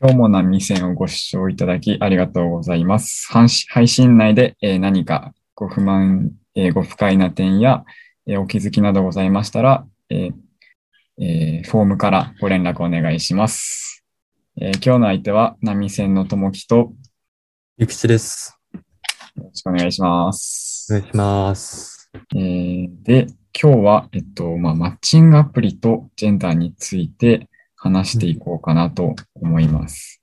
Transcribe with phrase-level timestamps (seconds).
[0.00, 3.28] 今日も波線をご視聴いただきありがとうございます。
[3.30, 7.84] 配信内で、えー何かご不満、えーご不快な点や、
[8.26, 14.04] えーお気づきなどございましたら、フォームからご連絡お願いします。
[14.60, 16.92] えー今日の相手は波線の友樹とよ
[17.78, 18.58] ゆきちです。
[19.36, 20.86] ろしくお願いします。
[20.90, 22.10] お願いします。
[22.34, 27.48] えーで、今日は、えっと、まあ、マッチングアプリとジェンダーについて
[27.82, 30.22] 話していこうかなと思います。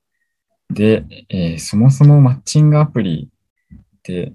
[0.72, 3.30] で、えーそもそもマッチングアプリ
[3.76, 4.32] って、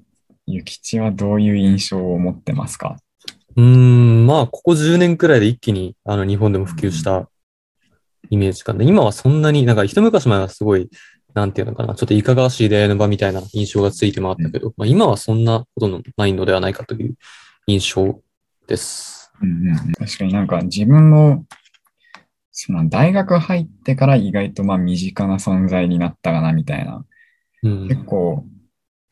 [0.47, 2.99] ゆきちはどういう印象を持ってますか？
[3.57, 7.31] うーん、まあ、ここ10年くらいで一気に、あの、日本でも普及した
[8.29, 8.85] イメージかな。
[8.85, 10.91] 今はそんなに、なんか一昔前はすごい、
[11.33, 17.15] なんていうのかな、ちょっといかがわしい出会いの場みたいな印象がついて回ったけど、まあ、今はそんなことのないのではないかという
[17.67, 18.21] 印象
[18.67, 19.33] です。
[19.41, 21.45] うんうんうん確かになんか自分も、
[22.57, 27.05] その大学入ってから意外とまあ身近な存在になったかなみたいな。
[27.65, 27.89] うん。
[27.89, 28.47] 結構、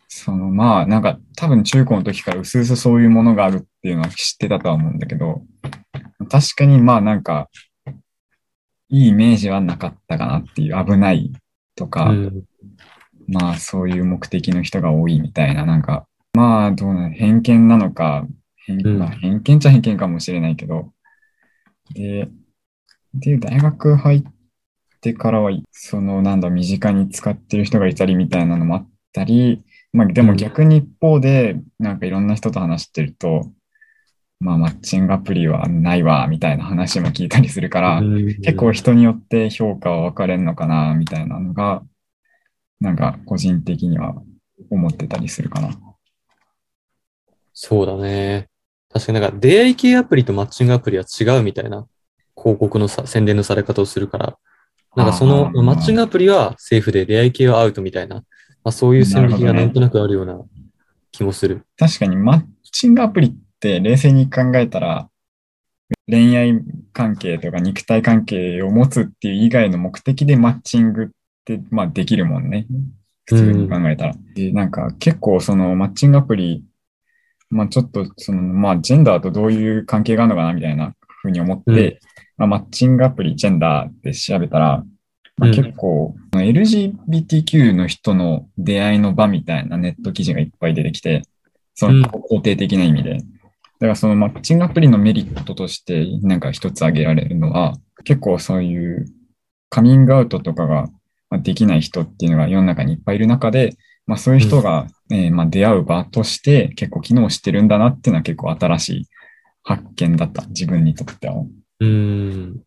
[0.06, 5.42] そのまあなんか多分中高の時から薄々そういうものがあるっていうのは知ってたとは思うんだけど、
[6.30, 7.50] 確かにまあなんか、
[8.88, 11.32] いいイメージはなかったかなっていう危ない
[11.74, 12.44] とか、うん。
[13.26, 18.24] まあそういう目的の人が多いみたいな、なんか、まあどうなの、偏見なのか、
[18.66, 18.98] 偏うん。
[19.00, 20.92] まあ、偏見っちゃ偏見かもしれないけど、
[21.94, 22.28] で、
[23.14, 24.22] で、大学入っ
[25.00, 33.50] てからは、そのなんだ、身近に使ってる人がいたりみたいなのもあったり、まあでも逆に一方で、なんかいろんな人と話してると、
[34.40, 38.02] まあマッチングアプリはないわ、みたいな話も聞いたりするから、
[38.42, 41.82] 結構人によって評価は分かれるのかな、みたいなのが、
[42.80, 44.14] なんか個人的には
[44.70, 45.78] 思ってたりするかな。
[47.52, 48.48] そうだね。
[48.92, 51.86] 確かになんか出会い系アプリとマッチングアプリは違うみたいな
[52.42, 54.36] 広告のさ宣伝のされ方をするから、
[54.96, 58.24] なんかそのマッチングアプリはセーフで出会い系はアウトみたいな、ま
[58.64, 60.40] あ、そういう線引きがなんとなくあるような
[61.12, 61.64] 気もする。
[61.78, 65.08] 確かにマッチングアプリって冷静に考えたら、
[66.08, 66.60] 恋愛
[66.92, 71.08] 関係とか肉体関係を持つっていう以外の目的でマッチングっ
[71.44, 72.66] て、まあできるもんね。
[73.26, 74.14] 普通に考えたら。
[74.34, 76.64] で、なんか結構そのマッチングアプリ、
[77.50, 82.00] まあちょっとその、まあジェンダーとどういう関係があるのかなみたいなふうに思って、
[82.42, 84.84] まあ、マッチングアプリ、ジェンダーって調べたら、
[85.36, 91.22] まあ、うん結構、LGBTQ の人の出会いの場みたいなネット記事がいっぱい出てきて、
[91.74, 93.18] そうんの肯定的な意味で。
[93.18, 99.06] だからそのマッチングアプリのメリットとしてなんか一つ挙げられるのは、結構そういう
[99.70, 100.88] カミングアウトとかが
[101.30, 103.76] まあできない人っていうのが世の中にいっぱいいる中で、
[104.06, 109.06] まあそういう人が、えーまあ出会う場として結構機能してるんだなっていうのは結構新しい
[109.62, 111.44] 発見だった、自分にとっては。
[111.82, 112.62] うん。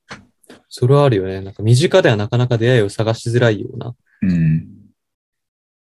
[0.69, 1.41] それはあるよね。
[1.41, 4.67] なんか身近ではなかなか出会いを探しづらいような、うん。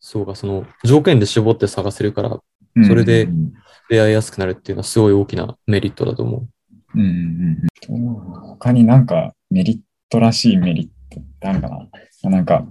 [0.01, 2.41] そうか、その条件で絞って探せるから
[2.83, 3.29] それで
[3.89, 6.49] 出会いやすくなるっていうのはすごい大きなメリットだと思う。
[6.95, 7.69] うん。
[7.89, 8.05] うん。
[8.57, 9.07] 他になん。
[9.07, 9.79] かメリッ
[10.09, 11.69] トらしいメリットってあるか
[12.25, 12.45] ななん。
[12.45, 12.67] か、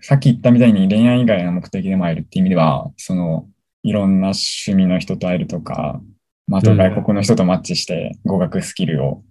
[0.00, 3.48] さっき言ったみたいに恋愛以外の目的でも会えるっていう意味では、その、
[3.82, 4.20] いろん。
[4.20, 6.00] な趣味の人と会えるとか、
[6.46, 9.24] まあ、あと外国の人とマッチして語学スキルを、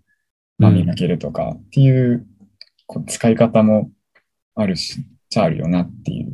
[0.57, 2.25] まあ、けるとかっていう、
[2.87, 3.91] こう使い方も
[4.55, 6.33] あるし、じゃあるよなっていう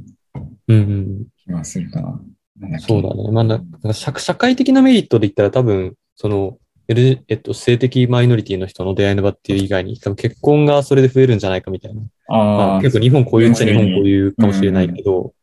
[0.68, 0.74] う。
[0.74, 1.26] うんうん。
[1.38, 2.22] 気がするかな。
[2.60, 3.32] なんだっけそうだね。
[3.32, 12.02] まあ、ななんか社社会的なメリットで言ったら多分、その、L えっと、性的マイノリティの人の出会いの場っていう以外に、多分結婚がそれで増えるんじゃないかみたいな。
[12.28, 15.34] まあ結構日本こういうっちゃ日本こういうかもしれないけど、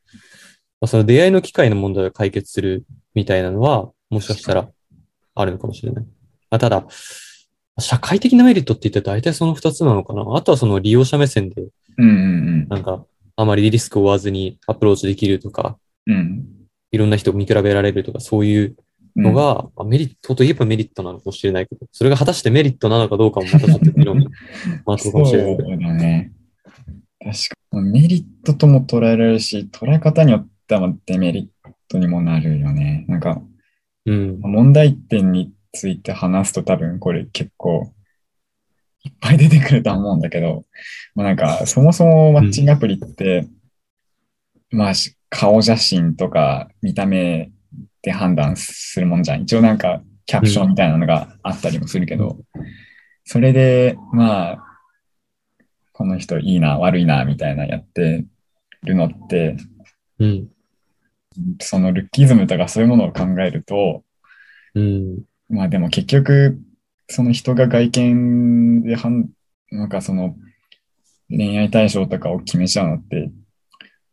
[0.81, 2.85] まあ、その出会いの機会の問題を解決する
[3.15, 4.69] みたいなのは、もしかしたら
[5.35, 6.05] あるのかもしれない。
[6.05, 6.85] まあ、ただ、
[7.79, 10.25] 社会的なメリットって言ったら大体その二つなのかな。
[10.35, 11.63] あとはその利用者目線で、
[11.99, 13.05] うんうんなんか、
[13.37, 16.15] あまりリスクを負わずにアプローチできるとか、うん。
[16.15, 16.47] うん。
[16.91, 18.77] いろんな人を見比べられるとか、そういう
[19.15, 24.29] のが、まあメリットといえばメリットなのかもしれないけど、それが果たしてメリットなのかどうかもまたちょっと議論に
[24.87, 25.69] 回ってるかもしれないけど。
[25.69, 26.33] そうだね。
[27.21, 27.33] 確
[27.71, 27.91] かに。
[27.91, 33.05] メリットとも捉えられるし、捉え方によってはデメリットにもなるよね。
[33.09, 33.43] なんか、
[34.07, 34.41] うん。
[34.41, 37.93] 問題点について話すと多分これ結構
[39.05, 40.65] いっぱい出てくるとは思うんだけど、
[41.15, 43.47] まあなんか、そもそもマッチングアプリって、
[44.71, 47.51] まあし顔写真とか見た目
[48.03, 49.43] で判断するもんじゃん。
[49.43, 52.39] 一応なんかキャプションみたいなのがあったりもするけど、
[53.25, 54.63] それで、まあ、
[55.93, 58.25] この人いいな、悪いな、みたいなやって
[58.83, 59.57] るのって、
[60.19, 60.49] うん。
[61.61, 64.03] そのルッキズムとかそういうものを考えると、
[64.75, 65.19] うん。
[65.49, 66.61] まあでも結局、
[67.09, 69.31] その人が外見で判、
[69.71, 70.37] なんかその、
[71.29, 73.31] 恋愛対象とかを決めちゃうのって、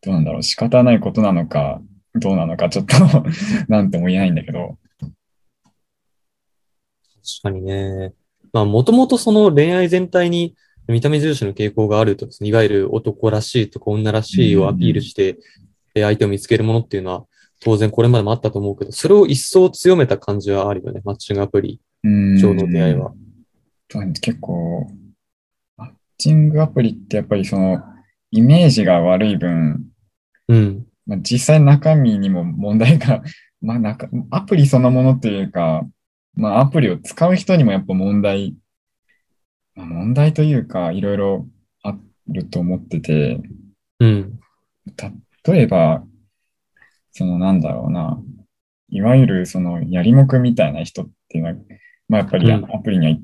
[0.01, 1.81] どうなんだろう、仕方ないことなのか、
[2.15, 2.95] どうなのか、ちょっと
[3.67, 4.77] なんとも言えないんだけど、
[7.23, 8.13] 確かにね。
[8.51, 10.55] まあ、もともとその恋愛全体に
[10.87, 15.39] 見た目重視の傾向があるといわゆる男らしいとか女らしいをアピールして、
[15.95, 17.25] え相手を見つけるものっていうのは、
[17.63, 23.13] 当然これまでもあったと思うけど、それを一層強めた感じはあるよね、マッチングアプリうん上の出会いは。
[24.21, 24.91] 結構、
[25.77, 27.81] マッチングアプリってやっぱりその、
[28.31, 29.85] イメージが悪い分、
[30.49, 30.85] うん。
[31.05, 33.23] まあ、実際中身にも問題が、
[33.61, 35.87] まあなんか、アプリそのものっていうか、
[36.35, 38.57] まあアプリを使う人にもやっぱ問題、
[39.75, 41.47] まあ、問題というか、いろいろ
[41.81, 41.95] あ
[42.27, 43.39] ると思ってて、
[43.99, 44.39] うん。
[45.45, 46.03] 例えば、
[47.13, 48.19] そのなんだろうな、
[48.89, 51.55] いわゆるそのやりもくみたいな人っていうのは、
[52.09, 53.21] まあやっぱりうんアプリにはい、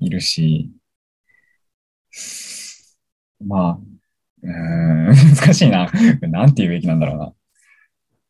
[0.00, 0.70] いるし、
[3.44, 3.78] まあ、
[4.42, 5.90] うーん、 難しいな。
[6.22, 7.32] なんて言うべきなんだろうな。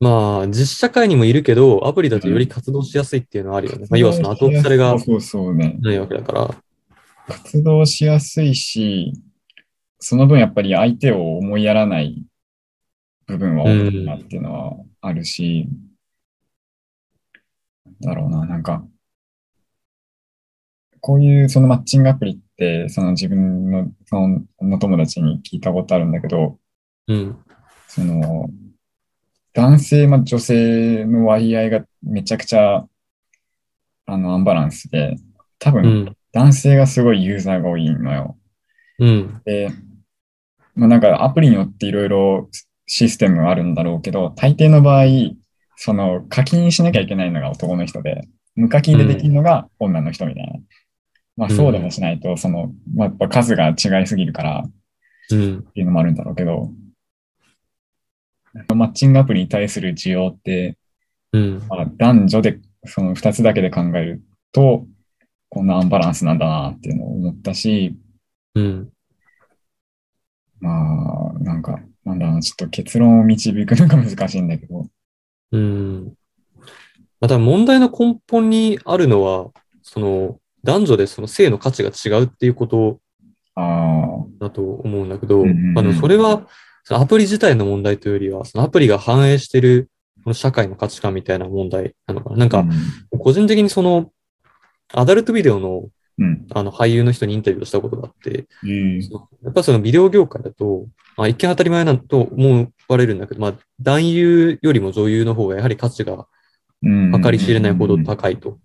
[0.01, 3.87] まあ、実社会にもいるけど、アプリだとより活動しやすいっていうのはあるよね。
[3.89, 4.97] まあ、要はその後腐れが。
[5.81, 6.55] ないわけだから。
[7.29, 9.13] 活動しやすいし、
[10.01, 12.27] その分やっぱり相手を思いやらない
[13.33, 15.69] 部分は多いなっていうのはあるし、
[18.01, 18.85] だろうな、なんか、
[21.01, 26.59] こういうそのマッチングアプリって、その自分のその女友達に聞いたことあるんだけど、
[27.09, 27.39] うん。
[27.89, 28.49] その、
[29.53, 32.87] 男性、まあ、女性の割合がめちゃくちゃ、
[34.07, 35.17] あの、アンバランスで、
[35.59, 36.17] 多う分、ん。
[36.33, 38.39] 男性がすごいユーザーが多いのよ。
[38.99, 39.43] うん。
[39.45, 39.71] で、
[40.75, 42.49] まあ、なんかアプリによっていろいろ
[42.95, 45.05] システムはあるんだろうけど、大抵の場合、
[45.77, 50.53] その課金しなきゃいけないのが男の人で、無課金でできるのが女の人みたいな。
[51.39, 54.71] まあうんそうでもしないと、その、まあ、やっぱ数が違いすぎるからっ
[55.31, 55.63] うん。
[55.63, 56.71] ていうのもあるんだろうけど、
[58.75, 60.77] マッチングアプリに対する需要って、
[61.33, 61.63] うん。
[61.71, 64.23] まあ、男女でその二つだけで考える
[64.53, 64.87] と、
[65.49, 67.97] こんなアンバランスなんだなっていうのを思ったし、
[68.55, 68.91] うん。
[70.61, 74.87] まあ、なんか、なんだろうな、ちょっと結論を導くのが難しいんだけど、
[75.53, 76.15] うん。
[77.21, 79.51] また問題の根本にあるのは、
[79.83, 83.01] その男女でその性の価値が違うっていうこと
[83.55, 86.47] あだと思うんだけど、うんうんうんあのそれは
[86.85, 89.89] そのアプリ自体の問題というよりは、そのアプリが反映している
[90.25, 92.37] この社会の価値観みたいな問題なのかな。
[92.37, 92.65] なんあ、か、
[93.19, 94.11] 個人的にその、
[94.93, 95.89] アダルトビデオの
[96.19, 99.01] うん、あの俳優の人にインタビューをしたことがあって、うん。
[99.01, 100.87] やっぱそのビデオ業界だと、
[101.17, 106.27] まあ、一見当たり前だと思われるんだけど、まあ、男優よりも女優の方がやはり価値が
[106.83, 107.23] うん。
[107.23, 108.59] 計り知れないほど高いと。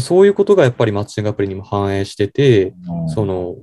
[0.00, 2.74] そういうことがやっぱりマッチングアプリにも反映してて、
[3.08, 3.56] その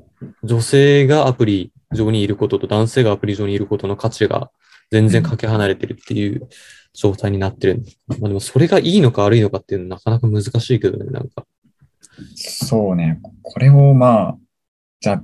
[0.44, 4.52] 女性がアプリ上にいることと男性がアプリ上にいることの価値が
[4.92, 6.48] 全然かけ離れてるっていう
[6.94, 7.84] 状態になってる。
[8.08, 11.46] まあでもそれがいいのか悪いのかっていうのはなかなか難しいけどね、なんか。
[12.36, 13.20] そうね。
[13.42, 14.38] これをまあ、
[15.00, 15.24] じゃあ、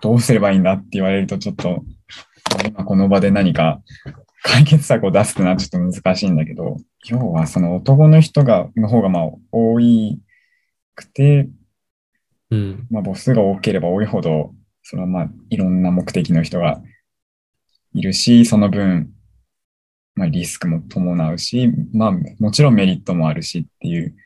[0.00, 1.84] どうすればいいんだって言われると、ちょっと、
[2.64, 3.80] 今この場で何か
[4.42, 6.76] 解決策を出すってのはちょっと難しいんだけど、
[7.06, 9.22] 要はその男の人が、の方がまあ
[9.52, 10.20] 多い
[10.94, 11.48] くて、
[12.50, 12.86] うん。
[12.90, 16.80] まあ母数が多ければ多いほど、そのまあいろんな目的の人が
[17.92, 19.10] いるし、その分、
[20.16, 24.16] まあリスクも伴うし、まあもちろんメリットもあるしっていう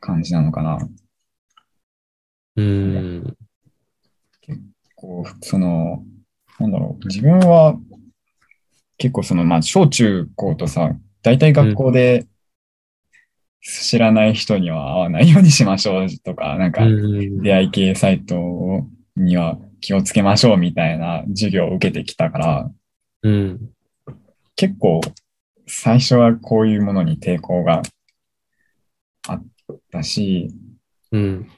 [0.00, 0.78] 感じなのかな。
[2.56, 3.36] うん。
[4.94, 6.04] こう、その、
[6.58, 7.78] なんだろう、自分は
[8.96, 12.26] 結構その、まあ小中高とさ、大体学校で
[13.60, 18.36] 知らない人には会わないようにしましょうとか、なんかうん出会い系サイト
[19.16, 22.70] には気をつけましょうみたいな授業を受けてきたから、
[23.22, 23.70] うん。
[24.58, 25.00] 結構
[25.68, 27.80] 最初はこういうものに抵抗が
[29.28, 29.42] あっ
[29.92, 30.48] たし、
[31.12, 31.48] うん。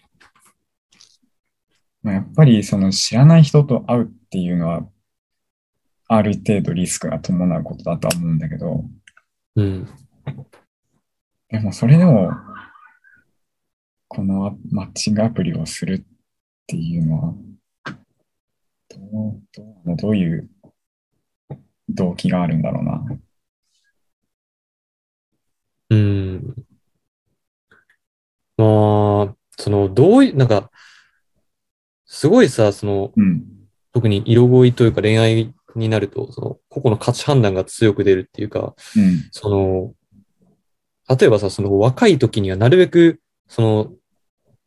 [2.03, 4.83] まあ、やっぱりその知らない人と会うっていうのは、
[6.09, 8.85] ある程度リスクが伴うことだとは思うんだけど、
[9.57, 9.89] うん。
[11.49, 12.33] でもそれでも、
[14.09, 16.17] このマッチングアプリをするっ
[16.67, 17.35] ていうのは、
[18.91, 18.99] ど
[19.31, 19.43] う、
[19.87, 20.51] どうどういう
[21.95, 23.05] 動機があるんだろうな。
[25.91, 26.55] うん。
[28.57, 30.71] まあ、その、どういう、なんか、
[32.07, 33.45] すごいさ、その、うん。
[33.93, 39.29] 特に色恋というか恋愛になると、その、個々の価値判断が強く出るっていうか、うん。
[39.33, 39.95] その、
[41.09, 43.93] 例えばさ、その若い時にはなるべく、その、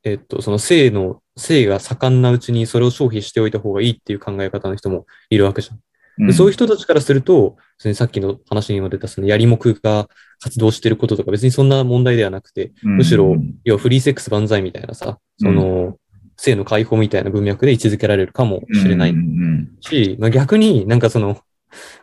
[0.03, 5.79] えっと、その性の性が盛んなうちにそれを消費しておいた方がいいっていう考え方の人もいるわけじゃん。
[6.19, 6.27] うん。
[6.27, 7.57] でそういう人たちからすると、
[7.93, 10.07] さっきの話にも出たそのやりもくが
[10.39, 15.97] 活動してることとか別にそんな問題ではなくて、むしろ、要はフリーセックス万歳みたいなさ、その、
[16.37, 21.39] 性の解放みたいな文脈で位置づけられるかもしれないうんうんし、まあ、逆になんかその、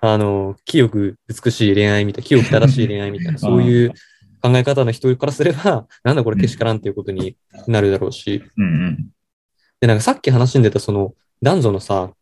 [0.00, 3.90] あの、清く美しい恋愛みたいな、清く正しい恋愛みたいな、 そういう
[4.43, 7.37] 考え方の人からすれば、なんだこれけしからんっていうことに
[7.67, 9.09] なるだろうし、うんうん。
[9.81, 12.12] で、なんかさっき話に出たその男女のさ、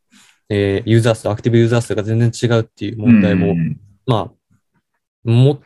[0.49, 5.61] えーユーザー数、アクティブユーザー数が全然違うっていう問題も、うんまあ、も、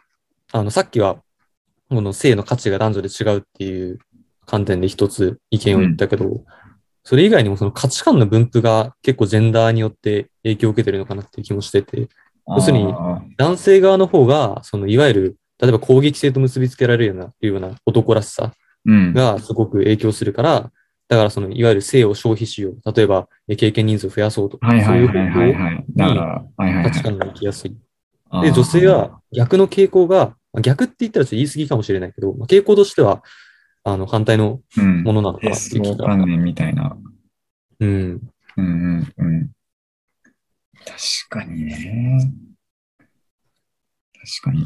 [0.51, 1.23] あの、さっきは、
[1.89, 3.99] この性の価値が男女で違うっていう
[4.47, 6.45] 観点で一つ意見を言ったけど、
[7.05, 12.09] それ以外にもその価値観の分布が結構ジェンダーによって影響を受けてるのかなっていう気もしてて、
[12.49, 18.53] 要するにあ男性側の方が、そのいわゆる、例えば攻撃性と結びつけられるような、いうような男らしさ
[18.87, 20.71] がすごく影響するから、
[21.09, 22.92] だからそのいわゆる性を消費しよう。
[22.94, 25.85] 例えば、え経験人数を増やそうとか、はいはいそういう方向はい。
[25.94, 26.85] だから、はいはいはい。
[26.85, 27.76] 価値観が生きやすい。
[28.40, 33.23] で、女性は、逆の傾向が、まあ逆って言ったらちょっと言い過ぎかもしれないけど、まあ、傾向としては、
[33.85, 36.06] あの、反対のうんものなのかなっていう気が。
[36.06, 36.97] 観念みたいな。
[37.80, 38.21] うん。
[38.56, 39.50] うんうんうん。
[40.85, 40.94] 確
[41.28, 42.32] かにね。
[44.40, 44.64] 確かに。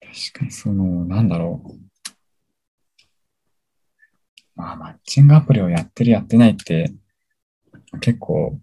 [0.00, 1.93] 確かに、その、なんだろう。
[4.56, 6.92] まあ、マッチングアプリをやってるやってないって、
[8.00, 8.58] 結構、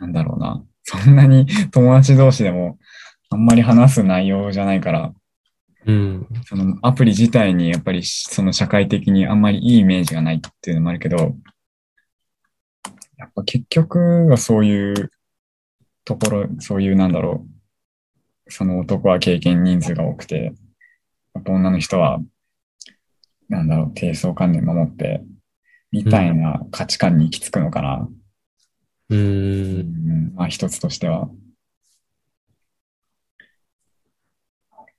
[0.00, 0.64] なんだろうな。
[0.82, 2.78] そんなに 友達同士でも
[3.30, 5.12] あんまり話す内容じゃないから、
[5.86, 6.26] うん。
[6.44, 11.36] そのアプリ自体にやっぱりその社会的にあんまりいいイメージがないっていうのもあるけど、
[13.16, 15.10] やっぱ結局はそういう
[16.04, 17.46] ところ、そういうなんだろ
[18.46, 20.52] う、その男は経験人数が多くて、
[21.34, 22.20] やっぱ女の人は、
[23.48, 25.22] なんだろう、低層観念守って、
[25.92, 28.08] みたいな価値観に行き着くのかな。
[29.10, 29.14] う。
[29.14, 31.28] うんん、まあ一つとしては。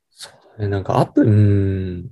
[0.10, 0.68] そうだね。
[0.70, 2.10] なんかアプリ、うん。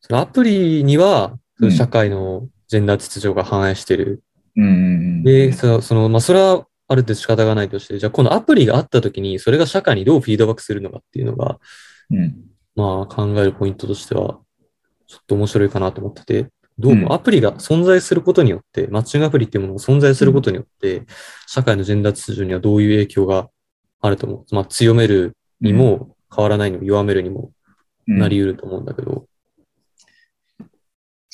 [0.00, 4.22] そのアプリには、その社会のジェンダー秩序が反映してる。
[4.56, 5.22] うん。
[5.22, 11.58] で、そその、まあ、それはある程度仕方がないとして、じゃあこのアプリがあったときに、それが社会にどうフィードバックするのかっていうのが、
[12.10, 12.51] うん。
[12.74, 14.40] まあ考えるポイントとしては、
[15.06, 21.02] ちょっと面白いかなと思ってて、どううんもアプリが存在することによって、マッチングアプリっていうものが存在することによって、
[21.46, 23.48] 社会のジェンダー秩序にはどういう影響が
[24.00, 24.54] あると思う。
[24.54, 27.52] まあ強めるにも変わらないにも弱めるにも
[28.08, 29.26] うんなり得ると思うんだけど。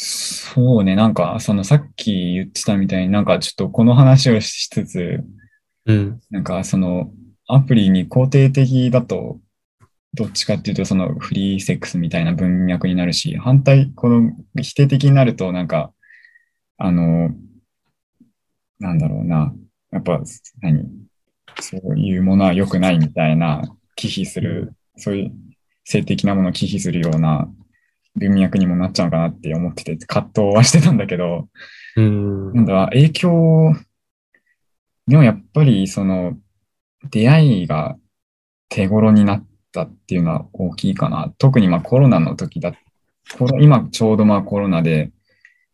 [0.00, 5.24] そうね、なんか、そのさっき言ってたみたいになんかちょっとこの話をしつつ、
[5.86, 6.20] うん。
[6.30, 7.10] なんかその
[7.48, 9.40] アプリに肯定的だと、
[10.14, 15.92] どっちかっていうとそのフリーセックスみたいな文脈になるし、反対、この否定的になるとなんか、
[16.78, 17.30] あの、
[18.78, 19.52] なんだろうな、
[19.90, 20.20] やっぱ
[20.60, 20.84] 何、
[21.60, 23.62] そういうものは良くないみたいな、
[23.96, 25.32] 忌避する、そういう
[25.84, 27.48] 性的なものを忌避するような
[28.14, 31.48] 文脈にもなっちゃうのかなって思ってて、葛藤はしてたんだけど、
[31.96, 32.52] うん。
[32.54, 33.74] なんだ、影響、
[35.06, 36.36] でもやっぱりその
[37.10, 37.96] 出会いが
[38.68, 41.32] 手頃になったっていうのは大きいかな。
[41.38, 42.74] 特にまあコロナの時だ、
[43.60, 45.10] 今ちょうどまあコロナで、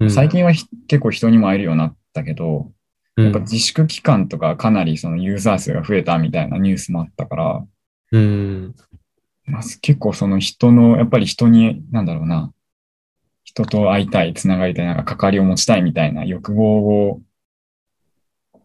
[0.00, 2.72] うん最近はひ結構人にも会えるようになったけど、
[3.16, 7.64] うんやっぱ自粛期間とかかなりそのユーザー数が増えたみたいなニュースもあったから、
[8.12, 8.74] うん。
[9.46, 12.52] まあ、結構その人の、やっぱり人に、なんだろうな、
[13.42, 17.20] 人と会いたい、つながりたい、なんか関わりを持ちたいみたいな欲望を、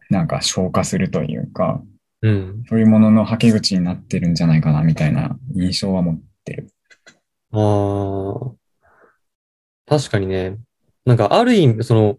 [0.10, 1.82] なんか消化するというか、
[2.22, 2.64] うん。
[2.68, 6.72] そういうもののはけ口になってるんじゃないかな、みたいな印象は持ってる。
[7.52, 8.60] ああ。
[9.86, 10.58] 確かにね。
[11.06, 12.18] なんかある意味、その、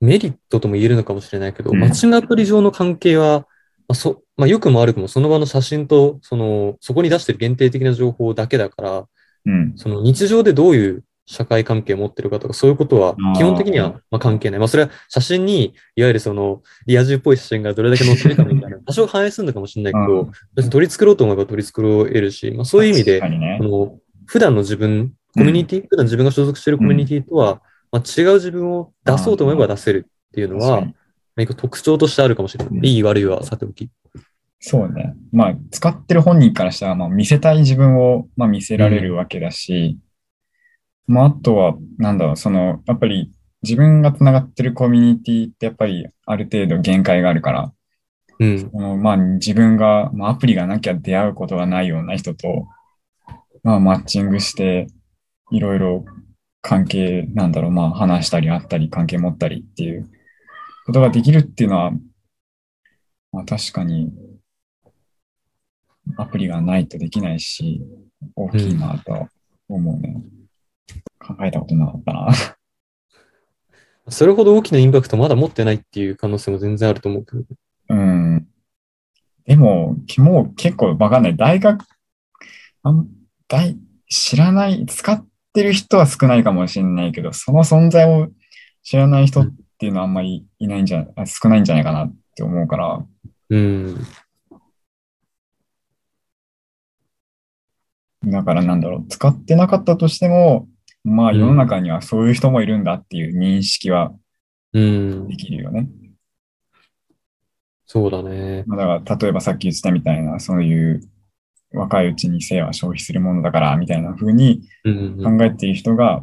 [0.00, 3.46] メリットとも言えるのかもしれないけど、うんマッチングアプリ上の関係は、
[3.88, 9.08] まあ、そ、まあ、良くも悪くもその場の写真と、その、そこに出してる限定的な情報だけだから、
[9.46, 9.72] うん。
[9.76, 14.58] その日常でどういう社会関係を持ってるかとか、そういうことは基本的にはまあ関係ない。
[14.58, 23.64] まあそれは写真に、いわゆるそのリア充っぽい写真がどれだけ載ってるかみたいな、多少反映するのかもしれないけうど、別に取り繕ろうと思えば取り繕えるし、まあそういう意味でねこ。
[23.64, 30.84] の普段の自分、コミュニティ、普段自分が所属しているコミュニティとは、まあ、違う自分を出そうと思えば出せるっていうのは
[31.36, 32.74] 何か特徴としてあるかもしれない。
[32.74, 33.88] うんいい悪いはさておき。
[34.58, 35.14] そうね。
[35.30, 39.98] まあ、使ってる本人からしたら、まあ、見せたい自分を、まあ、見せられるわけだし、
[41.06, 43.32] まあ、あとは、なんだろう、その、やっぱり
[43.62, 47.72] 自分がつながってるコミュニティってやっぱりある程度限界があるから、
[48.40, 48.70] うん。
[48.70, 52.66] このまあ、自分が、まあ、アプリがなきゃ出会うことがないような人と、
[53.62, 54.88] まあ、マッチングして、
[55.50, 56.04] いろいろ
[56.62, 60.08] 関係、なんだろう、まあ話したり会ったり関係持ったりっていう
[60.86, 61.92] ことができるっていうのは、
[63.30, 64.10] まあ確かに
[66.16, 67.82] アプリがないとできないし、
[68.34, 69.28] 大きいなとは
[69.68, 70.22] 思うね。
[71.26, 72.28] 考えたことなかったな。
[74.08, 77.44] それほど大きなインパクトまだ持ってないっていう可能性も全然あると思うけど。
[77.88, 78.46] うん。
[79.46, 81.36] でも、もう結構わかんない。
[81.36, 81.84] 大学、
[82.82, 83.08] あん
[83.48, 83.78] 大
[84.08, 88.28] 知らない、使ってる人は少ないかもしれないけど、その存在を
[88.82, 89.46] 知らない人っ
[89.78, 93.06] ていうのはあんまりいないんじゃ、あ少ないんじゃないかなって思うから、
[93.50, 93.96] うん。
[98.26, 100.68] だからなんだろう、使ってなかったとしても、
[101.04, 104.12] まあうん世の中にはそういう人もいるんだっていう認識は
[104.72, 105.36] うんで。
[105.36, 105.88] きるよね。
[107.86, 108.64] そうだね。
[108.66, 111.00] まあだから例えばさっき言ってたみたいな、そういう
[111.72, 116.22] 若いうちに性は消費するものだからみたいな風にうんうん考えている人が、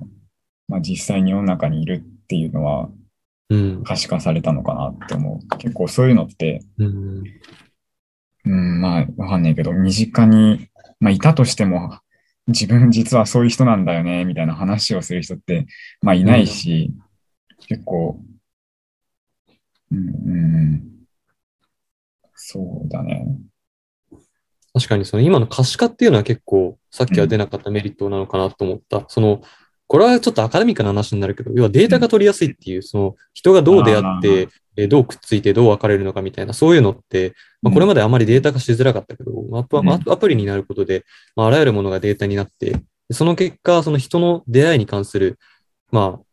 [0.67, 2.89] まあ、実際に世の中にいるっていうのは
[3.51, 3.83] うん。
[3.83, 5.57] 可視化されたのかなって思う。
[5.57, 7.23] 結構そういうのって、うん。
[8.45, 10.69] うん、まあわかんないけど、身近に、
[11.01, 11.99] まあいたとしても、
[12.47, 15.67] 自分実はそういう人なんだよね、みたいな話をする人って、
[16.01, 16.91] まあいないし、
[17.67, 18.19] 結構、
[19.91, 20.83] うん、うん、
[22.33, 23.25] そうだね。
[24.73, 29.05] 確かにその今の可視化っていうのは結構さっきは出なかったメリットなのかなと思った。
[29.09, 29.41] その、
[29.87, 41.03] これはちょっとアカデミックな話になるけど、要はデータが取りやすいっていう、その人がどう出会っあて、えーどうくっついてどう別れるのかみたいな、そういうのって、まあ、これまであまりデータ化しづらかったけど、アプうんアアプリになることで、
[41.35, 42.79] まあ、あらゆるものがデータになって、で
[43.13, 45.37] その結果、その人の出会いに関する、
[45.91, 46.25] まあ、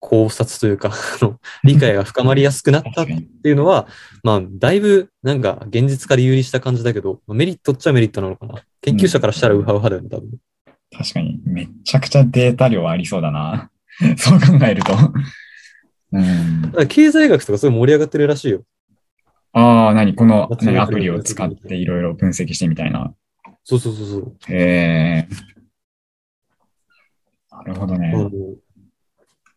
[0.00, 0.92] 考察というか、
[1.64, 3.06] 理解が深まりやすくなったっ。
[3.06, 3.12] て
[3.48, 3.88] いうのは、
[4.22, 8.62] まあ、だいぶ、なんか、現実化で有利した感じだけど、まあメリットっちゃメリットなのかな。
[8.82, 10.28] 研究者からしたらウハウハだよね、多分。
[10.94, 13.70] 確かに、めちゃくちゃデータ量ありそうだな。
[14.18, 14.92] そう考えると。
[16.14, 18.62] うん経済学とかすごい盛り上がってるらしいよ。
[19.52, 20.14] ああ、何？
[20.14, 23.14] このアプリを使っていろいろ分析してみたいな。
[23.64, 24.36] そうそうそうそう。
[24.48, 25.28] へえ。
[27.50, 28.12] なるほどね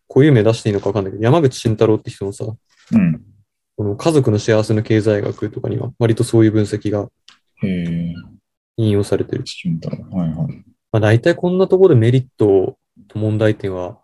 [0.07, 3.21] こういう名出していいのかわかんないけど、山口慎太郎って人のさ、うん。
[3.75, 7.09] この家族の幸せの経済学とかには、割とそういう分析が。
[8.77, 9.41] 引用されてる。
[9.45, 10.47] シュンタロはいはい。
[10.91, 13.99] まあ、大体こんなところでメリットと問題点は、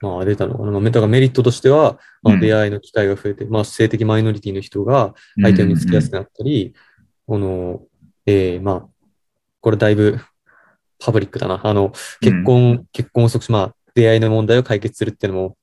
[0.00, 0.72] まあ出たのかな。
[0.72, 6.74] まあ、だからメリットとしては、まあ、うん出会いの機会が増えて、まあ性的マイノリティの人が相手を見つけやすくなったり、
[7.26, 7.82] この、
[8.26, 8.88] えーまあ、
[9.60, 10.20] これだいぶ
[10.98, 11.60] パブリックだな。
[11.62, 15.56] あの、結婚、結婚を促し、まあ、出会いの問題を解決するっていうのも。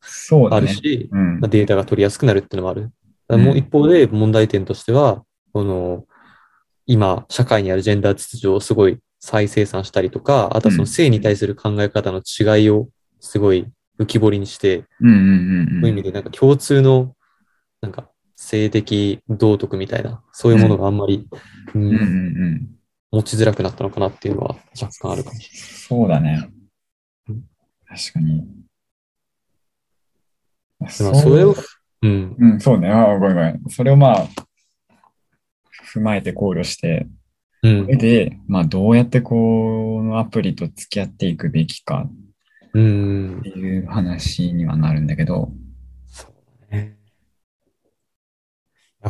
[0.52, 1.50] あるし、うんまあ、。
[1.50, 2.91] データが取りやすくなるっていうのもある。
[3.38, 6.06] もう一方で問題点としては、この、
[6.86, 12.89] 今、社会にあるジェンダー秩序をすごい再生産したりとか、あとはその性に対する考え方の違いを
[13.22, 13.65] すごい
[13.99, 15.82] 浮き彫りにして、うんうんうんうん。
[15.82, 17.15] そういう意味でなんか共通の、
[17.82, 21.27] なんか性的道徳みたいな、そういうものがあんまり、
[21.73, 22.69] うんうん。
[23.12, 26.49] 持ちづらくなったのかなっていうのは若干あるかもしそうだね
[27.29, 27.43] うん。
[27.88, 28.43] 確かに。
[30.89, 31.56] それを、
[32.01, 32.89] うん、うん、そうね。
[32.89, 33.62] あごめんごめん。
[33.69, 34.27] それをまあ、
[35.93, 37.08] 踏まえて考慮して、
[37.62, 42.22] うん上、で、まあ、どうやってこのアプリと付き合っていくべきかうん
[42.79, 43.49] って。
[43.49, 45.51] いう話にはなるんだけど、
[46.07, 46.33] そう
[46.71, 46.97] だね。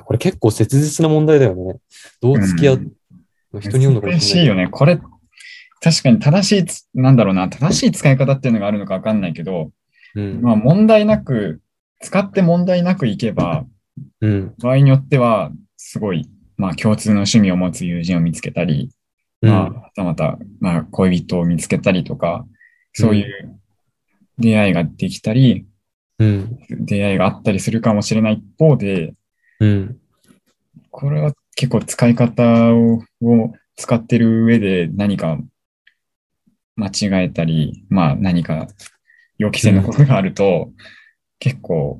[0.06, 1.76] これ結構切実な問題だよね。
[2.22, 2.94] どう付き合う、うん
[3.60, 4.68] 人によるのかも難しいよね。
[4.68, 5.00] これ、
[5.80, 9.72] 確かに正しいつ、なんだろうな、正しい使い方っていうのがあるのかわかんないけど、
[10.16, 10.42] うん。
[10.42, 11.62] まあ問題なく、
[12.02, 13.66] 使って問題なくいけば、
[14.22, 14.56] うん。
[14.60, 18.90] 場合によっては、すごい、まあ共通の趣味を持つ友人を見つけたり、
[19.42, 22.46] まあ、はたまた、まあ恋人を見つけたりとか、
[22.94, 23.60] そういう
[24.38, 25.66] 出会いができたり、
[26.20, 26.58] うん。
[26.70, 29.14] 出会いがあったりするかもしれない一方で、
[29.60, 29.98] うん。
[30.92, 35.38] これは結構使い方をを使ってる上で何か
[36.76, 38.68] 間違えたり、まあ何か
[39.38, 40.72] 予期せぬことがあると、
[41.40, 42.00] 結構、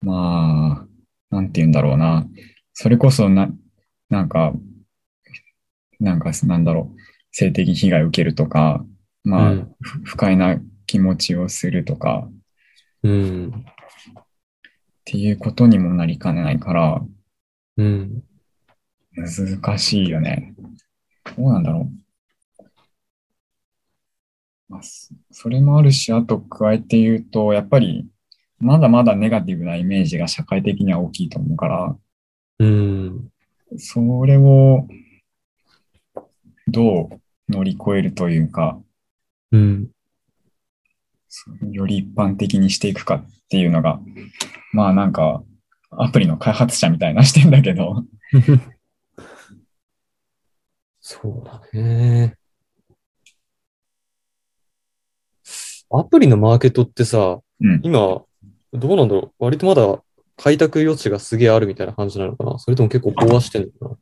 [0.00, 0.86] ま
[1.30, 2.26] あ、なんて言うんだろうな。
[2.72, 3.50] それこそな、
[4.08, 4.52] なんか、
[5.98, 6.98] なんか、なんだろう、
[7.32, 8.84] 性的被害を受けるとか、
[9.26, 12.28] まあ、うんふ不快な気持ちをするとか、
[13.02, 13.48] うん。
[13.48, 13.52] っ
[15.04, 17.04] ていうことにもなりかねないから、
[17.76, 18.22] うん。
[19.16, 20.54] 難しいよね。
[21.36, 22.64] どうなんだろう。
[24.68, 28.06] まあ、そそれもあるし、あと加えて言うと、やっぱり、
[28.60, 31.96] まだまだネガティブなイメージが社会的には大きいと思うから、
[32.60, 33.28] うん。
[33.76, 34.86] それを
[36.68, 38.80] どう乗り越えるというか、
[39.52, 39.88] うん。
[41.70, 44.00] より一般的にしていくかっていうのが、
[44.72, 45.42] まあなんか、
[45.90, 48.04] アプリの開発者みたいな視点だけど、
[51.00, 52.36] そうだね。
[55.90, 57.80] アプリのマーケットってさ、うん。
[57.84, 57.98] 今、
[58.72, 60.02] どうなんだろう割とまだ
[60.36, 63.96] 開拓余地がすげえあるみたいな感じなのかなそれとも結構飽和してんのかな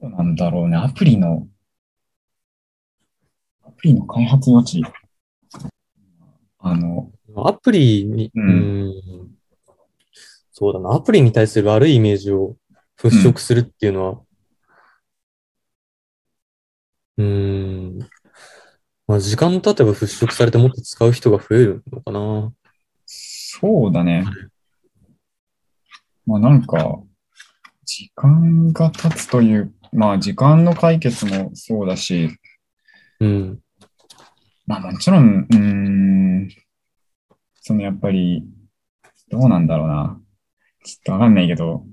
[0.00, 0.76] どうなんだろうね。
[0.76, 1.57] アプリの、ア
[3.78, 4.82] プリの開発余地。
[6.58, 8.92] あの、アプリに、ううんん、
[10.52, 12.56] そうだな、アプリに対する悪いイメージを
[12.98, 14.20] 払拭するっていうのは、
[17.16, 17.98] うーん、
[19.06, 22.52] まあ時間経てば払拭されてもっと使う人が増えるのかな。
[23.06, 24.24] そうだね。
[26.26, 27.00] まあなんか、
[27.84, 32.36] 時間が経つという、まあ時間の解決もそうだし、
[33.20, 33.60] うん、
[34.68, 36.48] まあもちろん、うーん、
[37.62, 38.44] そのやっぱり、
[39.30, 40.20] どうなんだろうな。
[40.84, 41.86] ちょっとわかんないけど、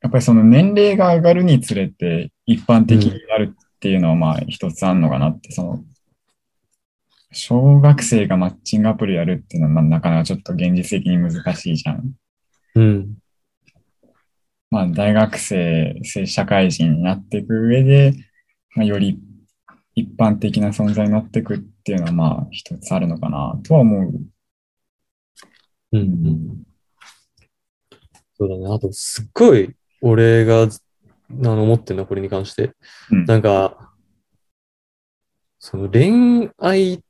[0.00, 5.84] やっぱりその年齢が上がるにつれて一般的になるっていうのはまあ一つあんのかなって、その、
[7.30, 12.10] 小学生がマッチングアプリやるっていうのはまあなかなかちょっと現実的に難しいじゃん。
[12.74, 13.18] うん、
[14.70, 18.14] まあ大学生、社会人になっていく上で、
[18.74, 19.18] まあ、より
[19.94, 24.12] 一般的な存在になっていくっていうのはまあ一つあるのかなとは思う。
[25.92, 26.62] うん、うん。
[28.38, 28.74] そうだね。
[28.74, 30.68] あと、すっごい、俺が、あ
[31.30, 32.72] の、思ってるのはこれに関して。
[33.10, 33.92] うんなんか、
[35.58, 37.00] その恋愛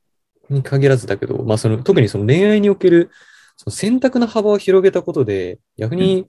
[0.50, 3.10] に限らずだけど、まあその、特にその恋愛における、
[3.56, 6.26] その選択の幅を広げたことで、逆に、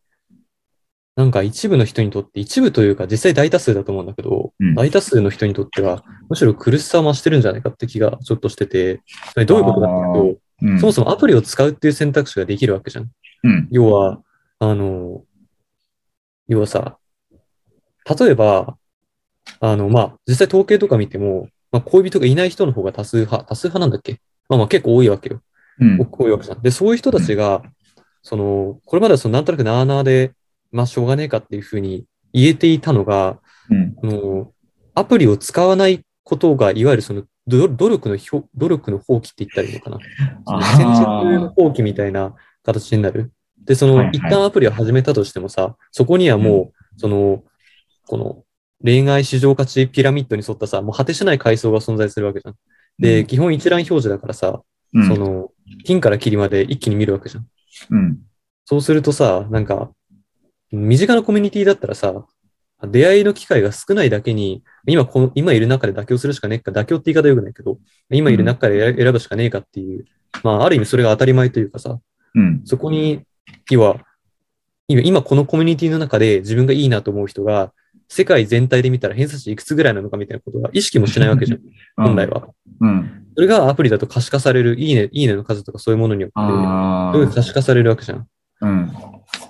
[1.15, 9.02] なんか一部の人にとって、一部というか実際大多数だと思うんだけど、うん大多数の人にとっては、むしろ苦しさを増してるんじゃないかって気がちょっとしてて、
[9.45, 10.80] どういうことかっていうと、うん。
[10.80, 13.12] そもそもアプリを使うっていう選択肢ができるわけじゃん。
[13.43, 13.67] うん。
[13.69, 14.21] 要は、
[14.60, 15.23] あの、
[16.47, 16.97] 要はさ、
[18.19, 18.78] 例えば、
[19.60, 24.19] あの、まあ、実際統計とか見ても、まあ、恋人がいない人の方が多数派、多数派なんだっけ？
[24.49, 25.41] まあまあ結構多いわけよ。
[25.80, 26.08] うん。
[26.12, 26.62] 多いわけじゃん。
[26.62, 27.62] で、そういう人たちが、
[28.21, 30.34] その、これまではそのなんとなくなあなあで、
[30.73, 33.95] まあ、しょうがねえかっていうふうに言えていたのが、うん。
[34.03, 34.51] あの、
[34.95, 38.17] アプリを使わないことが、いわゆるその、ど努力の
[38.55, 39.99] 努力の放棄って言ったらいいのかな。
[40.45, 43.31] そのあー選択の放棄みたいな形になる。
[43.63, 47.43] で、その、はいはい一旦アプリを始めたとしてもさ、そこにはもう、その、
[48.07, 48.43] この、
[48.83, 52.55] 恋愛市場価値ピラミッドに沿ったさ、もう果てしない階層が存在するわけじゃん。
[52.99, 54.62] で、基本一覧表示だからさ、
[54.93, 55.51] うん、その、
[55.86, 57.47] 金からキリまで一気に見るわけじゃん。
[57.89, 58.19] うん。
[58.65, 59.91] そうするとさ、なんか、
[60.73, 62.25] 身近なコミュニティだったらさ、
[62.88, 67.77] 出会いの機会が少ないだけに、今この、今いる中で妥協するしかねえか、妥協って言い方よくないけど、
[68.09, 70.05] 今いる中で選選ぶしかねえかっていう、
[70.43, 71.99] まあ、ある意味それが当たり前というかさ、
[72.36, 72.62] うん。
[72.65, 73.21] そこに、
[73.69, 73.97] 要は、
[74.88, 77.71] 今今このコミュニティの中で自分がいいなと思う人が、
[78.09, 81.62] 世界全体で見たら偏差値いくつぐらいなのかみたいなことは意識もしないわけじゃん、
[81.95, 82.47] 本来は。
[82.81, 83.25] うん。
[83.36, 88.17] それがアプリだと可視化される、いいね、いいねの数とかそういうものによって、あすごい可視化されるわけじゃん。
[88.17, 88.27] あ。
[88.62, 88.91] うん。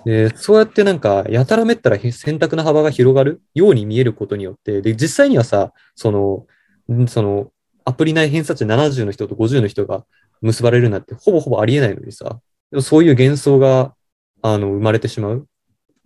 [0.04, 6.46] で、そうやってなんか、やたらめったら選択の幅が広がるように見えることによって、で、実際にはさ、その、
[6.94, 7.50] んその、
[7.84, 10.04] アプリ内偏差値70の人と50の人が
[10.40, 13.94] 結ばれるなんてほぼほぼありえないのにさ、でもそういう幻想が、
[14.42, 15.48] あの、生まれてしまう。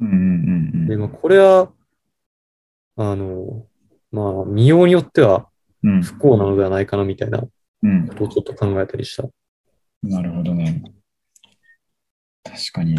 [0.00, 1.72] うんうんうんで、まあ、これは、
[2.96, 3.66] あの、
[4.10, 5.48] まあ、見ようによっては
[5.82, 6.02] うん。
[6.02, 7.48] 不幸なのではないかなみたいなこ
[7.82, 8.08] うん。
[8.08, 9.28] とをちょっと考えたりした。
[10.02, 10.82] なるほどね。
[12.44, 12.96] 確かに。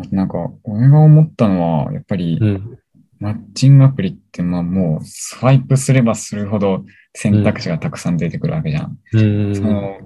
[0.00, 2.78] あとなんか、俺が思ったのは、やっぱり、うん。
[3.18, 8.98] マッチングアプリって、まあもう、スワイプすればするほど選択肢がたくさん出てくるわけじゃん。
[9.12, 9.54] うん。
[9.54, 9.98] その、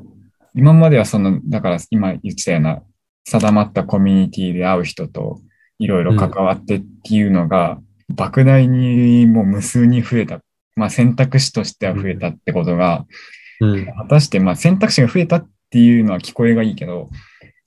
[0.54, 2.82] 今まではその、だから今言ってたような、
[3.24, 5.40] 定まったコミュニティで会う人と
[5.78, 7.80] いろいろ関わってっていうのが、
[8.14, 10.40] 莫大にもう無数に増えた。
[10.76, 13.06] まあ選択肢としては増えたってことが、
[13.60, 13.86] うん。
[13.86, 17.10] 果たしてまあ選択肢が増えたっていうのは聞こえがいいけど、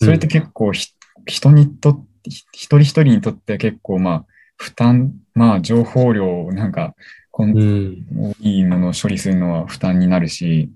[0.02, 0.88] それって結構ひ
[1.26, 4.26] 人にとっ一人一人にとっては結構まあ
[4.58, 6.94] 負担、まあ情報量をなんか、
[7.32, 8.06] こんうん。
[8.18, 10.70] 多いものを処理するのは負担になるし、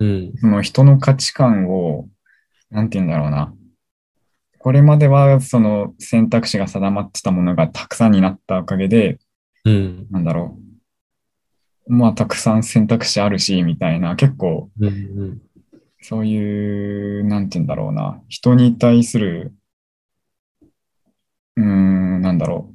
[0.00, 0.32] うん。
[0.36, 2.08] その人の価値観を、
[2.70, 3.54] なんて言うんだろうな。
[4.58, 9.18] これまではその選択肢が定まってたものがたくさんになったおかげで、
[9.64, 10.06] うん。
[10.10, 10.58] なんだろ
[11.86, 11.94] う。
[11.94, 15.40] まあたくさん選択肢あるし、みたいな、結構うん。
[16.02, 18.20] そういう、なんて言うんだろうな。
[18.28, 19.54] 人に対する、
[21.58, 22.72] うーん、なんだろ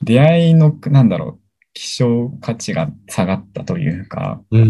[0.00, 0.04] う。
[0.04, 1.42] 出会いの、なんだろう。
[1.74, 4.64] 希少価値が下がったというか、うんう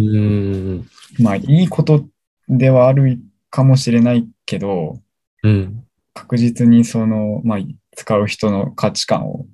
[0.77, 2.05] んまあ、いいこと
[2.49, 3.19] ではある
[3.51, 5.01] かもしれないけど、
[5.43, 5.85] うん。
[6.15, 7.59] 確実にその、まあ、
[7.97, 9.47] 使う人の価値観を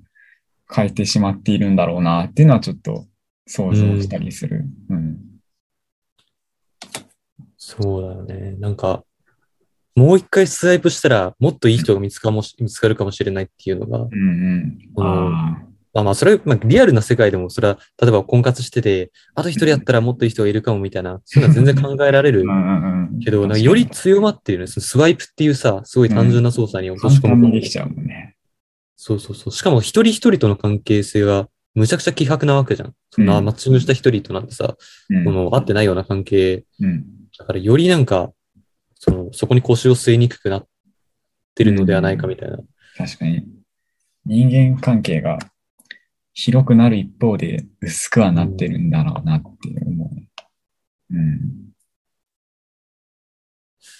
[0.71, 3.05] 変えてしまっているんだろうなっていうのはちょっと
[3.47, 4.65] 想像したりする。
[4.89, 5.17] うん。
[7.57, 8.55] そうだよね。
[8.59, 9.03] なんか、
[9.99, 14.77] もう一回スワイプしたら、もっといい人が見つかもし 見つかるかもしれないっていうのが、うんうん。
[14.95, 22.45] うんあまあまあ、それは、まあ、リアルな世界でも、それは、例えば婚活してて、あと一人やったらもっといい人がいるかもみたいな、 そういうのは全然考えられる。
[23.21, 24.67] けど、より強まってるよね。
[24.67, 28.35] そのスワイプっていうさ、すごい単純な操作に落とし簡込むこと単にできちゃうもんね。
[28.95, 29.51] そうそうそう。
[29.51, 32.93] しかも一人一人との関係性がむちゃくちゃ希薄なわけじゃん。
[33.09, 34.77] そんなうんマッチングした一人となんてさ、
[35.09, 37.05] うんこの合ってないような関係うん。
[37.37, 38.31] だからよりなんか、
[38.99, 40.67] その、そこに腰を据えにくくなっ
[41.55, 42.59] てるのではないかみたいな。
[42.97, 43.47] 確かに。
[44.25, 45.39] 人間関係が
[46.33, 49.47] 広くなる一方で薄くはなってるんだろうなって
[49.85, 51.15] 思う。
[51.15, 51.69] うん。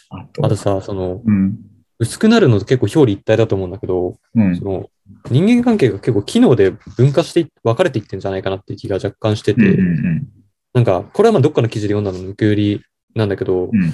[0.10, 1.58] あと、あとさ、その、うん。
[1.98, 4.64] 薄くなるのと結構表裏一体だと思うんだけど、うんそ。
[4.66, 4.90] の、
[5.32, 10.28] 人間関係が結構機能で分化してい、分かれていってんじゃないかなっていう気が若干してて、うんうん
[10.72, 12.82] なんか、これはまあどっかの記事で読んだの抜き売り
[13.16, 13.92] なんだけど、うん。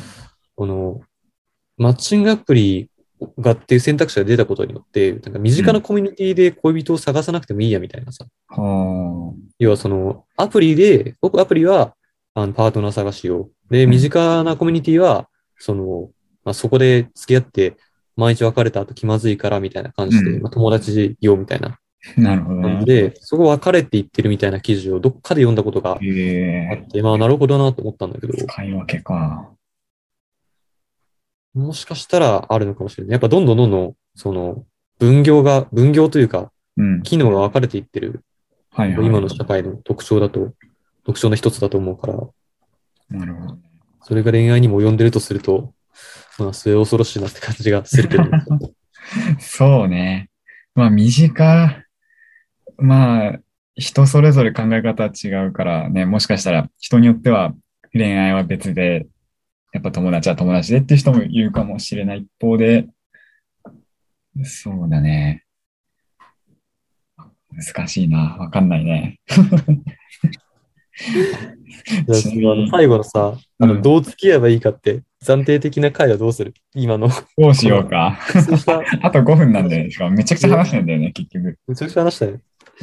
[0.56, 1.02] この、
[1.78, 2.90] マッチングアプリ
[3.40, 8.26] がっていう選択肢が出たことによって、なんか身近なコミュニティで恋人を探さなくてもいいやみたいなさ。
[8.48, 11.96] は要はその、アプリで、僕アプリは、
[12.34, 13.50] あの、パートナー探しを。
[13.70, 16.10] で、うん身近なコミュニティは、その、
[16.44, 17.76] まあ、そこで付き合って、
[18.16, 21.80] 毎日別れた後気まずいからみたいな感じで、うんまあ、友達よみたいな
[22.18, 22.22] あ。
[22.22, 22.86] なるほどね。
[22.86, 29.50] で、そこ別れていってるみたいな記事をどっかで読んだことがあって、まあ、なるほどなと思ったんだけど、使い分けか。
[31.56, 33.12] もしかしたらあるのかもしれない。
[33.14, 34.66] やっぱどんどんどんどん、その、
[35.00, 37.04] 分業が、分業というか、うん。
[37.04, 38.22] 機能が分かれていってる、
[38.72, 39.08] はいはい。
[39.08, 40.54] 今の社会の特徴だと、
[41.06, 42.20] 特徴の一つだと思うから、
[43.10, 43.58] なるほど。
[44.04, 45.74] それが恋愛にも及んでるとすると、
[46.38, 48.24] まあ、末恐ろしいなって感じがするけど。
[49.40, 50.30] そうね。
[50.74, 51.84] まあ、身近、
[52.78, 53.40] まあ、
[53.76, 57.54] 人それぞれ考え方は違うからね、もしかしたら人によっては
[57.94, 59.08] 恋愛は別で、
[59.76, 62.88] やっぱ友達は友達でっていう人もいるかもしれない一方で、
[64.46, 65.44] そうだね。
[67.52, 68.38] 難しいな。
[68.40, 69.20] わかんないね。
[72.72, 76.54] 最後のさ、あの、うんどう付き合えばいいかって、暫定的な回はどうする？
[76.74, 77.10] 今の。
[77.38, 78.18] どうしようか。
[79.04, 81.60] あと5分なんで、しかもめちゃくちゃ話してんだよね、結局。
[81.68, 82.40] めちゃくちゃ話したよ。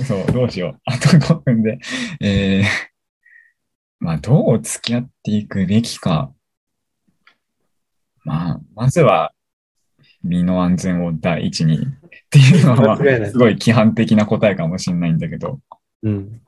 [0.07, 0.81] そう、どうしよう。
[0.85, 1.79] あと5分で。
[2.21, 2.65] えー、
[3.99, 6.35] まあ、どう付き合っていくべきか。
[8.25, 9.33] まあ、まずは、
[10.23, 11.81] 身の安全を第一にっ
[12.31, 15.61] ていうのは、すごい規範的な答えかもしれないんだけど。
[16.03, 16.41] うん。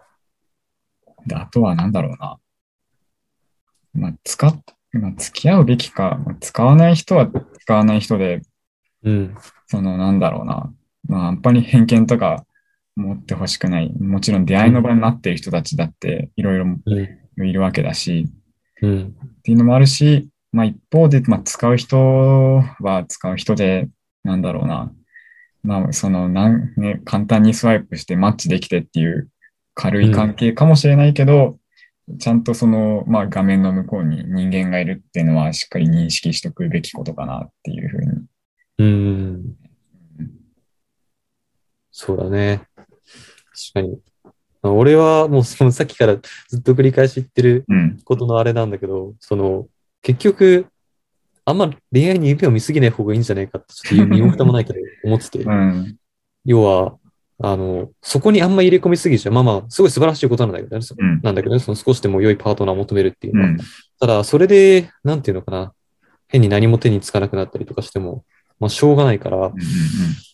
[1.26, 2.38] であとは何だろうな。
[3.94, 7.28] まあ、使っ、まあ、付き合うべきか、まあ使わない人は
[7.60, 8.42] 使わない人で、
[9.02, 9.34] うん。
[9.66, 10.72] その、なんだろうな。
[11.08, 12.46] まあ、あんまり偏見とか
[12.96, 13.92] 持ってほしくない。
[13.92, 16.68] もちろん出会いの場になっている人たちだっていろいろう
[17.42, 17.46] ん。
[17.46, 18.26] いるわけだし、
[18.80, 19.16] うん。
[19.38, 21.96] っていうのもあるし、まあ一方で、まあ使う人
[22.80, 23.88] は使う人で、
[24.22, 24.92] なんだろうな。
[25.64, 29.28] まあその、なん、ね、簡単にスワイプしてマッチできてっていう
[29.74, 31.58] 軽い関係かもしれないけど、
[32.20, 38.26] ちゃんとその、まあ画面の向こうに人間がいるっていうのはしっかり認識しとくべきことかなっていうふうに。
[38.78, 39.56] うん。
[41.90, 42.62] そうだね。
[42.76, 42.86] 確
[43.74, 43.98] かに。
[44.62, 46.16] まあ俺はもうそのさっきから
[46.48, 48.00] ずっと繰り返し言ってるうん。
[48.04, 49.66] ことのあれなんだけど、その、
[50.04, 50.66] 結局、
[51.46, 55.38] あんま恋愛に夢を見すぎない方がいいんじゃないかって、ちょっと身も蓋もないけど思ってて。
[55.40, 55.96] うん。
[56.44, 56.96] 要は、
[57.42, 59.32] あの、そこにあんま入れ込みすぎちゃう。
[59.32, 60.86] まあまあ、すごい素晴らしいことなんだけどね。
[60.96, 61.20] うん。
[61.22, 63.48] なんだけどね、その少しでも良いパートナーを求めるっていうのは。
[63.48, 63.58] うん。
[63.98, 65.72] ただ、それで、なんていうのかな。
[66.28, 68.24] 変に何も手につかなくなったりとかしても、
[68.60, 69.52] まあ、しょうがないから、まうん。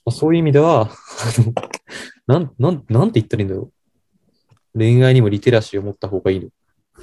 [0.06, 0.88] あ、そういう意味では、あ
[2.28, 3.70] のなん、なん、なんて言ったらいいんだろ
[4.74, 4.78] う。
[4.78, 6.48] 恋愛にもリテラシーを持った方がいいの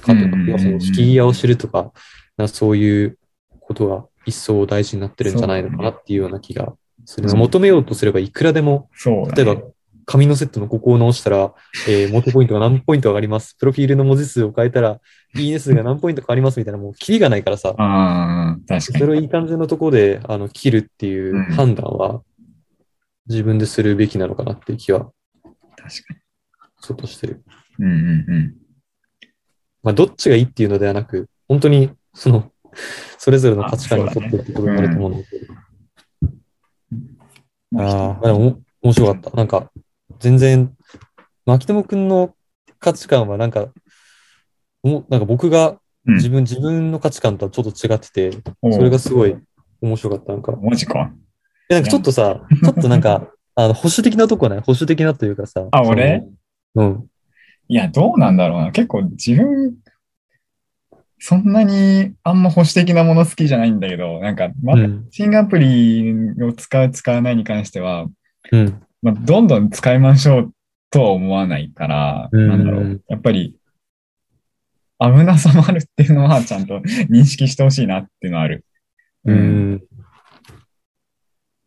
[0.00, 1.92] とか、うんうんうその引き際を知るとか、
[2.38, 3.18] なそういう
[3.60, 6.74] ことが一層大事になってるんじゃないのかなっていうような気が
[7.04, 7.28] する。
[7.30, 9.30] うん求めようとすればいくらでも、ね。
[9.36, 9.62] 例えば、
[10.04, 11.52] 紙のセットのここを直したら、
[11.86, 13.56] えー、 モテポイントが何ポイント上がります。
[13.56, 15.00] プロフィールの文字数を変えたら、
[15.36, 18.80] いいね数が何ポイント変わりますみたいな、もうキリがないからさ、ああ、確かに。
[18.80, 22.22] それをいい感じのところで、あの、切るっていううん判断は、
[23.28, 25.10] 自分でするべきなのかなっていう気は、
[25.76, 26.14] 確か
[26.80, 27.42] ちょっとしてる。
[27.78, 27.84] に。
[27.84, 28.54] うんうんうん。
[29.82, 32.50] まあ、どっちがいいっていうのではなく、本当に、その、
[33.16, 35.54] それぞれの価値観に沿ってってことになると思うんだけど。
[37.70, 39.30] まああ、まあでも、面白かった。
[39.30, 39.70] なんか、
[40.18, 40.74] 全然、
[41.46, 42.34] 牧友くんの
[42.80, 43.68] 価値観はなんか、
[44.82, 48.38] おなんか僕がうん自分、自分の価値観とはちょっと違ってて、
[48.72, 49.36] それがすごい
[49.80, 50.32] 面白かった。
[50.32, 51.12] なんか、マジか。
[51.68, 54.60] えなんかちょっとさ、ちょっとなんか、 あの、保守的なとこない？
[54.60, 55.66] 保守的なというかさ。
[55.70, 56.24] あ俺？
[56.74, 57.06] うん。
[57.68, 58.72] いや、どうなんだろうな。
[58.72, 59.74] 結構自分、
[61.20, 65.08] そんなにあんま保守的なもの好きじゃないんだけど、なんか、ま、うん。
[65.10, 68.06] シングアプリを使う、使わないに関しては、
[68.52, 68.82] うん。
[69.02, 70.52] まあ、どんどん使いましょう
[70.90, 73.02] とは思わないから、うんなんだろう。
[73.08, 73.56] やっぱり、
[75.00, 78.64] 危なさもあるっていうのはちゃんと認識してほしいなっていうのはある。
[79.24, 79.32] う。
[79.32, 79.82] ん。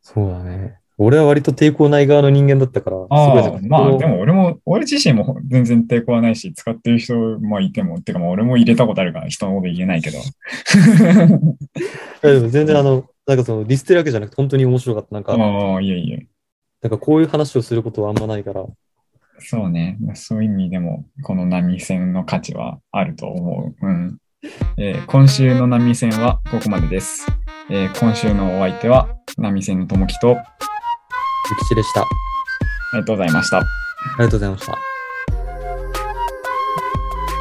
[0.02, 0.81] そうだね。
[0.98, 10.20] 俺は割と抵抗ない側の人間だったから、すああごいまあでも俺も、俺自身も全然抵抗はないし、使ってる人もいても、ってかまあ俺も入れたことあるから人のこと言えないけど。
[12.22, 15.16] でも全然あの、なんかそのディスってるわけじゃなくて本当に面白かった。
[15.16, 16.28] なんか、ああ、いえいえ。
[16.82, 18.66] なんかこういう話をすることはあんまないから、
[19.44, 19.98] そうね。
[20.14, 23.88] そういう意味でも、この波線の価値はあると思う。
[23.88, 24.18] うん。
[24.78, 27.28] えー今週の波線はここまでです。
[27.70, 30.44] えー今週のお相手は、波線のともきと、あ
[31.50, 32.02] ゆきちでした。
[32.02, 32.06] あ
[32.94, 33.60] りがとうございました。
[33.60, 33.66] り
[34.26, 34.91] がとうございました。